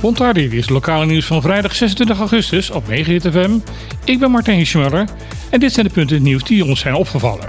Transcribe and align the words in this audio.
Bontardi 0.00 0.44
is 0.44 0.60
het 0.60 0.70
lokale 0.70 1.06
nieuws 1.06 1.26
van 1.26 1.42
vrijdag 1.42 1.74
26 1.74 2.18
augustus 2.18 2.70
op 2.70 2.88
9 2.88 3.20
FM. 3.20 3.58
Ik 4.04 4.18
ben 4.18 4.30
Martijn 4.30 4.66
Schmuller 4.66 5.08
en 5.50 5.60
dit 5.60 5.72
zijn 5.72 5.86
de 5.86 5.92
punten 5.92 6.22
nieuws 6.22 6.44
die 6.44 6.64
ons 6.64 6.80
zijn 6.80 6.94
opgevallen. 6.94 7.48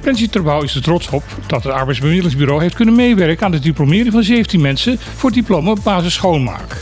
Prensie 0.00 0.28
Terbouw 0.28 0.62
is 0.62 0.74
er 0.74 0.82
trots 0.82 1.08
op 1.08 1.22
dat 1.46 1.64
het 1.64 1.72
arbeidsbemiddelingsbureau 1.72 2.62
heeft 2.62 2.74
kunnen 2.74 2.94
meewerken 2.94 3.46
aan 3.46 3.52
de 3.52 3.58
diplomering 3.58 4.12
van 4.12 4.22
17 4.22 4.60
mensen 4.60 4.98
voor 4.98 5.30
het 5.30 5.38
diploma 5.38 5.72
basis 5.82 6.14
schoonmaak. 6.14 6.76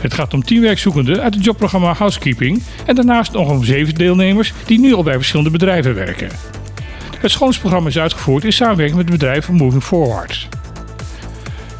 Het 0.00 0.14
gaat 0.14 0.34
om 0.34 0.42
10 0.42 0.60
werkzoekenden 0.60 1.22
uit 1.22 1.34
het 1.34 1.44
jobprogramma 1.44 1.92
Housekeeping 1.92 2.62
en 2.86 2.94
daarnaast 2.94 3.32
nog 3.32 3.50
om 3.50 3.64
7 3.64 3.94
deelnemers 3.94 4.52
die 4.66 4.78
nu 4.78 4.94
al 4.94 5.02
bij 5.02 5.14
verschillende 5.14 5.50
bedrijven 5.50 5.94
werken. 5.94 6.30
Het 7.18 7.30
schoonsprogramma 7.30 7.88
is 7.88 7.98
uitgevoerd 7.98 8.44
in 8.44 8.52
samenwerking 8.52 8.96
met 8.96 9.08
het 9.08 9.18
bedrijf 9.18 9.48
Moving 9.48 9.82
Forward. 9.82 10.57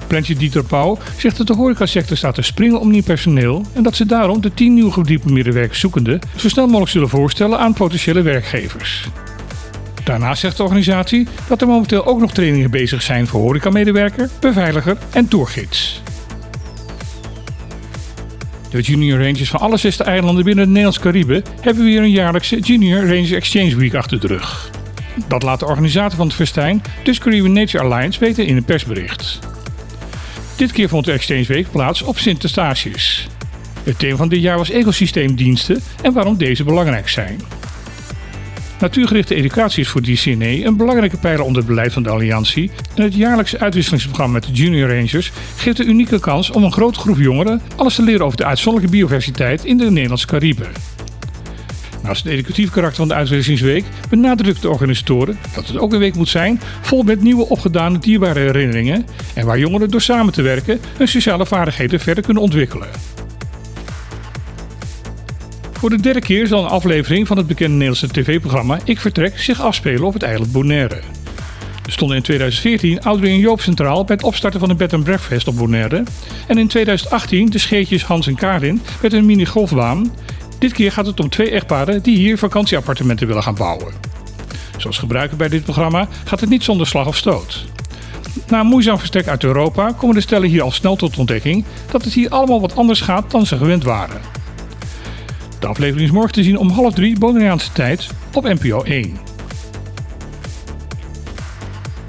Plantje 0.09 0.35
Dieter 0.35 0.65
Pauw 0.65 0.99
zegt 1.17 1.37
dat 1.37 1.47
de 1.47 1.55
horecasector 1.55 2.17
staat 2.17 2.35
te 2.35 2.43
springen 2.43 2.81
om 2.81 2.91
nieuw 2.91 3.03
personeel 3.03 3.65
en 3.73 3.83
dat 3.83 3.97
ze 3.97 4.07
daarom 4.07 4.41
de 4.41 4.55
10 4.55 4.75
nieuwe 4.75 4.93
gediplomeerde 4.93 5.53
werkzoekenden 5.53 6.21
zo 6.37 6.49
snel 6.49 6.67
mogelijk 6.67 6.91
zullen 6.91 7.09
voorstellen 7.09 7.59
aan 7.59 7.73
potentiële 7.73 8.23
werkgevers. 8.23 9.09
Daarnaast 10.05 10.41
zegt 10.41 10.57
de 10.57 10.63
organisatie 10.63 11.27
dat 11.49 11.61
er 11.61 11.67
momenteel 11.67 12.07
ook 12.07 12.21
nog 12.21 12.33
trainingen 12.33 12.71
bezig 12.71 13.03
zijn 13.03 13.27
voor 13.27 13.41
horecamedewerker, 13.41 14.29
beveiliger 14.41 14.97
en 15.11 15.29
tourgids. 15.29 16.03
De 18.71 18.81
Junior 18.81 19.23
Rangers 19.23 19.49
van 19.51 19.61
alle 19.61 19.77
zesde 19.77 20.05
eilanden 20.05 20.45
binnen 20.45 20.65
het 20.65 20.73
Nederlands 20.73 20.99
Caribe 20.99 21.43
hebben 21.61 21.85
weer 21.85 22.03
een 22.03 22.11
jaarlijkse 22.11 22.59
Junior 22.59 23.01
Ranger 23.01 23.35
Exchange 23.35 23.77
Week 23.77 23.95
achter 23.95 24.21
de 24.21 24.27
rug. 24.27 24.71
Dat 25.29 25.43
laat 25.43 25.61
de 25.61 25.67
organisator 25.67 26.17
van 26.17 26.27
het 26.27 26.37
festijn, 26.37 26.83
dus 27.05 27.19
Caribbean 27.19 27.53
Nature 27.53 27.85
Alliance, 27.85 28.21
weten 28.21 28.47
in 28.47 28.57
een 28.57 28.65
persbericht. 28.65 29.39
Dit 30.59 30.73
keer 30.73 30.89
vond 30.89 31.05
de 31.05 31.13
Exchange 31.13 31.45
Week 31.45 31.71
plaats 31.71 32.03
op 32.03 32.19
Sint 32.19 32.43
Eustatius. 32.43 33.29
Het 33.83 33.99
thema 33.99 34.17
van 34.17 34.29
dit 34.29 34.43
jaar 34.43 34.57
was 34.57 34.71
ecosysteemdiensten 34.71 35.83
en 36.03 36.13
waarom 36.13 36.37
deze 36.37 36.65
belangrijk 36.65 37.09
zijn. 37.09 37.41
Natuurgerichte 38.81 39.35
educatie 39.35 39.83
is 39.83 39.89
voor 39.89 40.03
DCNE 40.03 40.65
een 40.65 40.77
belangrijke 40.77 41.17
pijler 41.17 41.45
onder 41.45 41.57
het 41.59 41.67
beleid 41.67 41.93
van 41.93 42.03
de 42.03 42.09
Alliantie. 42.09 42.71
En 42.95 43.03
het 43.03 43.15
jaarlijkse 43.15 43.59
uitwisselingsprogramma 43.59 44.33
met 44.33 44.45
de 44.45 44.53
Junior 44.53 44.89
Rangers 44.89 45.33
geeft 45.57 45.79
een 45.79 45.89
unieke 45.89 46.21
kans 46.21 46.51
om 46.51 46.65
een 46.65 46.73
grote 46.73 46.99
groep 46.99 47.19
jongeren 47.19 47.63
alles 47.77 47.95
te 47.95 48.03
leren 48.03 48.25
over 48.25 48.37
de 48.37 48.45
uitzonderlijke 48.45 48.97
biodiversiteit 48.97 49.65
in 49.65 49.77
de 49.77 49.91
Nederlandse 49.91 50.27
Cariben. 50.27 50.69
Naast 52.09 52.25
het 52.25 52.33
educatief 52.33 52.71
karakter 52.71 52.97
van 52.97 53.09
de 53.09 53.15
uitwisselingsweek 53.15 53.85
benadrukt 54.09 54.63
de 54.63 54.69
organisatoren 54.69 55.39
dat 55.55 55.67
het 55.67 55.79
ook 55.79 55.93
een 55.93 55.99
week 55.99 56.15
moet 56.15 56.29
zijn 56.29 56.61
vol 56.81 57.03
met 57.03 57.23
nieuwe 57.23 57.49
opgedane 57.49 57.99
dierbare 57.99 58.41
herinneringen 58.41 59.07
en 59.35 59.47
waar 59.47 59.59
jongeren 59.59 59.91
door 59.91 60.01
samen 60.01 60.33
te 60.33 60.43
werken 60.43 60.81
hun 60.97 61.09
sociale 61.09 61.47
vaardigheden 61.47 62.01
verder 62.01 62.25
kunnen 62.25 62.43
ontwikkelen. 62.43 62.89
Voor 65.73 65.91
de 65.91 66.01
derde 66.01 66.21
keer 66.21 66.47
zal 66.47 66.65
een 66.65 66.71
aflevering 66.71 67.27
van 67.27 67.37
het 67.37 67.47
bekende 67.47 67.73
Nederlandse 67.73 68.09
tv-programma 68.09 68.79
Ik 68.85 69.01
Vertrek 69.01 69.39
zich 69.39 69.61
afspelen 69.61 70.07
op 70.07 70.13
het 70.13 70.23
eiland 70.23 70.53
Bonaire. 70.53 71.01
Er 71.87 71.93
stonden 71.93 72.17
in 72.17 72.23
2014 72.23 73.01
Audrey 73.01 73.31
en 73.31 73.39
Joop 73.39 73.61
centraal 73.61 74.05
bij 74.05 74.17
het 74.17 74.25
opstarten 74.25 74.61
van 74.61 74.71
een 74.71 74.77
bed 74.77 74.93
and 74.93 75.05
breakfast 75.05 75.49
op 75.49 75.57
Bonaire. 75.57 76.03
En 76.47 76.59
in 76.59 76.69
2018 76.69 77.51
de 77.51 77.59
scheetjes 77.59 78.05
Hans 78.05 78.27
en 78.27 78.35
Karin 78.35 78.81
met 79.03 79.13
een 79.13 79.27
mini-golfbaan. 79.27 80.13
Dit 80.59 80.73
keer 80.73 80.93
gaat 80.93 81.07
het 81.07 81.21
om 81.21 81.29
twee 81.29 81.51
echtparen 81.51 82.03
die 82.03 82.17
hier 82.17 82.39
vakantieappartementen 82.39 83.27
willen 83.27 83.43
gaan 83.43 83.55
bouwen. 83.55 83.95
Zoals 84.77 84.99
gebruiken 84.99 85.37
bij 85.37 85.49
dit 85.49 85.63
programma 85.63 86.09
gaat 86.25 86.41
het 86.41 86.51
niet 86.51 86.65
zonder 86.65 86.87
slag 86.87 87.07
of 87.07 87.17
stoot. 87.17 87.65
Na 88.49 88.61
een 88.61 88.67
moeizaam 88.67 88.99
verstek 88.99 89.27
uit 89.27 89.45
Europa 89.45 89.93
komen 89.93 90.15
de 90.15 90.21
stellen 90.21 90.49
hier 90.49 90.63
al 90.63 90.71
snel 90.71 90.97
tot 90.97 91.19
ontdekking 91.19 91.65
dat 91.91 92.05
het 92.05 92.13
hier 92.13 92.31
allemaal 92.31 92.61
wat 92.61 92.77
anders 92.77 93.01
gaat 93.01 93.31
dan 93.31 93.47
ze 93.47 93.57
gewend 93.57 93.85
waren. 93.85 94.21
De 95.59 95.67
aflevering 95.67 96.07
is 96.09 96.15
morgen 96.15 96.33
te 96.33 96.43
zien 96.43 96.59
om 96.59 96.71
half 96.71 96.95
drie 96.95 97.19
Bonaireaanse 97.19 97.73
tijd 97.73 98.07
op 98.33 98.45
NPO 98.45 98.83
1. 98.83 99.17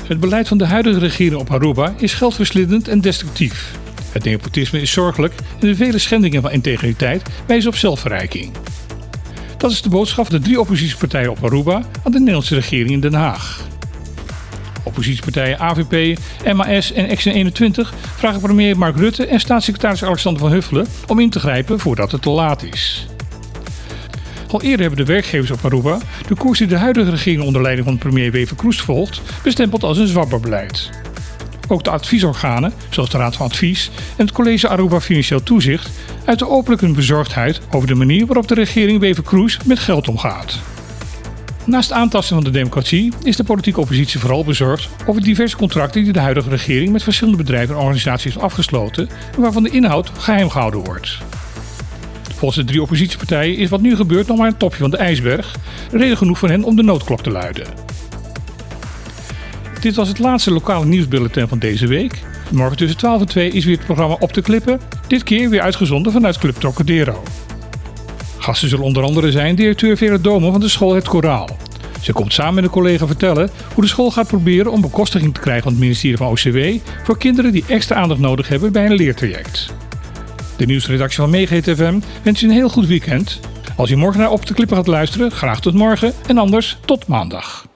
Het 0.06 0.20
beleid 0.20 0.48
van 0.48 0.58
de 0.58 0.66
huidige 0.66 1.00
regering 1.00 1.42
op 1.42 1.52
Aruba 1.52 1.94
is 1.98 2.14
geldverslindend 2.14 2.88
en 2.88 3.02
destructief. 3.02 3.78
Het 4.12 4.24
nepotisme 4.24 4.81
is 4.81 4.92
zorgelijk 4.92 5.34
en 5.59 5.68
de 5.68 5.75
vele 5.75 5.97
schendingen 5.97 6.42
van 6.42 6.52
integriteit 6.52 7.30
wijzen 7.46 7.70
op 7.70 7.75
zelfverrijking. 7.75 8.52
Dat 9.58 9.72
is 9.72 9.81
de 9.81 9.90
boodschap 9.90 10.25
van 10.28 10.36
de 10.36 10.44
drie 10.44 10.59
oppositiepartijen 10.59 11.31
op 11.31 11.44
Aruba 11.44 11.75
aan 12.03 12.12
de 12.12 12.20
Nederlandse 12.20 12.56
regering 12.56 12.90
in 12.90 13.00
Den 13.00 13.14
Haag. 13.14 13.68
Oppositiepartijen 14.84 15.59
AVP, 15.59 16.20
MAS 16.53 16.94
en 16.94 17.08
Action21 17.08 17.96
vragen 18.16 18.42
premier 18.42 18.78
Mark 18.78 18.97
Rutte 18.97 19.25
en 19.25 19.40
staatssecretaris 19.40 20.03
Alexander 20.03 20.41
van 20.41 20.52
Huffelen 20.52 20.88
om 21.08 21.20
in 21.20 21.30
te 21.30 21.40
grijpen 21.40 21.80
voordat 21.80 22.12
het 22.12 22.22
te 22.22 22.30
laat 22.30 22.64
is. 22.64 23.08
Al 24.52 24.62
eerder 24.62 24.80
hebben 24.80 25.06
de 25.06 25.12
werkgevers 25.12 25.52
op 25.52 25.66
Aruba 25.66 25.97
de 26.28 26.36
koers 26.36 26.58
die 26.58 26.68
de 26.68 26.78
huidige 26.78 27.09
regering 27.09 27.44
onder 27.44 27.62
leiding 27.62 27.88
van 27.88 27.97
premier 27.97 28.31
Wever 28.31 28.56
Kroes 28.56 28.81
volgt, 28.81 29.22
bestempeld 29.44 29.84
als 29.84 29.97
een 29.97 30.08
zwabberbeleid. 30.08 30.90
Ook 31.72 31.84
de 31.84 31.90
adviesorganen, 31.90 32.74
zoals 32.90 33.09
de 33.09 33.18
Raad 33.18 33.35
van 33.35 33.46
Advies 33.46 33.91
en 34.18 34.25
het 34.25 34.31
College 34.31 34.68
Aruba 34.68 35.02
Financieel 35.02 35.44
Toezicht, 35.44 35.90
uiten 36.25 36.50
openlijk 36.50 36.81
hun 36.81 36.94
bezorgdheid 36.94 37.62
over 37.72 37.88
de 37.88 37.96
manier 37.96 38.25
waarop 38.25 38.47
de 38.47 38.53
regering 38.53 39.00
Wever 39.00 39.24
Kroes 39.24 39.57
met 39.66 39.79
geld 39.79 40.08
omgaat. 40.08 40.59
Naast 41.66 41.91
aantasting 41.91 42.41
van 42.41 42.52
de 42.52 42.58
democratie 42.58 43.13
is 43.24 43.35
de 43.35 43.44
politieke 43.44 43.79
oppositie 43.79 44.19
vooral 44.19 44.44
bezorgd 44.44 44.90
over 45.06 45.22
diverse 45.22 45.58
contracten 45.58 46.03
die 46.03 46.13
de 46.13 46.19
huidige 46.19 46.50
regering 46.50 46.91
met 46.91 47.03
verschillende 47.03 47.38
bedrijven 47.38 47.75
en 47.75 47.81
organisaties 47.81 48.24
heeft 48.24 48.46
afgesloten 48.46 49.09
en 49.35 49.41
waarvan 49.41 49.63
de 49.63 49.69
inhoud 49.69 50.12
geheim 50.18 50.50
gehouden 50.50 50.84
wordt. 50.84 51.18
Volgens 52.35 52.59
de 52.59 52.66
drie 52.66 52.81
oppositiepartijen 52.81 53.58
is 53.58 53.69
wat 53.69 53.81
nu 53.81 53.96
gebeurt 53.96 54.28
nog 54.28 54.38
maar 54.38 54.47
een 54.47 54.58
topje 54.58 54.79
van 54.79 54.90
de 54.90 54.97
ijsberg, 54.97 55.56
reden 55.91 56.18
genoeg 56.18 56.38
voor 56.38 56.50
hen 56.50 56.63
om 56.63 56.75
de 56.75 56.84
noodklok 56.84 57.22
te 57.22 57.31
luiden. 57.31 57.89
Dit 59.79 59.95
was 59.95 60.07
het 60.07 60.19
laatste 60.19 60.51
lokale 60.51 60.85
nieuwsbulletin 60.85 61.47
van 61.47 61.59
deze 61.59 61.88
week. 61.88 62.22
Morgen 62.51 62.78
tussen 62.78 62.97
12 62.97 63.22
en 63.22 63.28
2 63.28 63.50
is 63.50 63.66
weer 63.66 63.75
het 63.75 63.85
programma 63.85 64.16
Op 64.19 64.34
de 64.34 64.41
Klippen, 64.41 64.79
dit 65.07 65.23
keer 65.23 65.50
weer 65.50 65.62
uitgezonden 65.62 66.12
vanuit 66.12 66.38
Club 66.38 66.56
Trocadero. 66.56 67.23
Gasten 68.38 68.69
zullen 68.69 68.85
onder 68.85 69.03
andere 69.03 69.31
zijn 69.31 69.56
directeur 69.56 69.97
Vera 69.97 70.17
Domo 70.17 70.51
van 70.51 70.59
de 70.59 70.69
school 70.69 70.94
Het 70.94 71.07
Koraal. 71.07 71.50
Ze 72.01 72.13
komt 72.13 72.34
samen 72.34 72.53
met 72.53 72.63
een 72.63 72.69
collega 72.69 73.07
vertellen 73.07 73.50
hoe 73.73 73.84
de 73.84 73.90
school 73.90 74.12
gaat 74.12 74.28
proberen 74.28 74.72
om 74.72 74.81
bekostiging 74.81 75.34
te 75.34 75.40
krijgen 75.40 75.63
van 75.63 75.72
het 75.72 75.81
ministerie 75.81 76.17
van 76.17 76.28
OCW 76.28 76.57
voor 77.03 77.17
kinderen 77.17 77.51
die 77.51 77.63
extra 77.67 77.96
aandacht 77.96 78.19
nodig 78.19 78.47
hebben 78.47 78.72
bij 78.72 78.85
een 78.85 78.96
leertraject. 78.96 79.73
De 80.57 80.66
nieuwsredactie 80.66 81.23
van 81.23 81.35
FM 81.75 82.00
wens 82.23 82.40
je 82.40 82.47
een 82.47 82.53
heel 82.53 82.69
goed 82.69 82.88
weekend. 82.88 83.40
Als 83.75 83.90
je 83.90 83.96
morgen 83.96 84.19
naar 84.19 84.31
Op 84.31 84.46
de 84.46 84.53
Klippen 84.53 84.78
gaat 84.78 84.88
luisteren, 84.88 85.31
graag 85.31 85.61
tot 85.61 85.73
morgen 85.73 86.13
en 86.28 86.38
anders 86.38 86.78
tot 86.85 87.07
maandag. 87.07 87.69